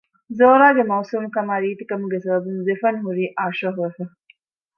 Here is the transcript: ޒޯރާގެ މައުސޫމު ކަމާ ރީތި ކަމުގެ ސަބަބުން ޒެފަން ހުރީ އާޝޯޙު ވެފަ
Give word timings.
ޒޯރާގެ 0.37 0.83
މައުސޫމު 0.89 1.27
ކަމާ 1.35 1.53
ރީތި 1.63 1.83
ކަމުގެ 1.89 2.19
ސަބަބުން 2.25 2.61
ޒެފަން 2.67 2.99
ހުރީ 3.05 3.23
އާޝޯޙު 3.37 3.79
ވެފަ 3.85 4.03